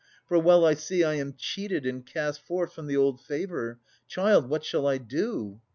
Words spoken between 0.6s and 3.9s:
I see I am cheated and cast forth From the old favour.